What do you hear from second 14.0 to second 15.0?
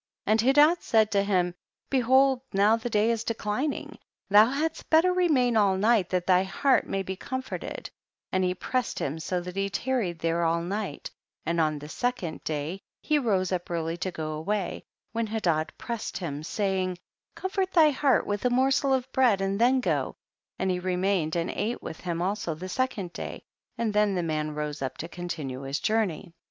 go away,